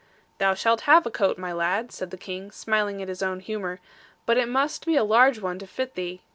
[0.39, 3.79] 'Thou shalt have a coat, my lad,' said the King, smiling at his own humour;
[4.25, 6.23] 'but it must be a large one to fit thee.